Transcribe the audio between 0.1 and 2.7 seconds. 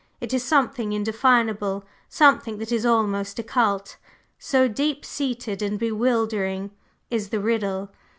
It is something indefinable, something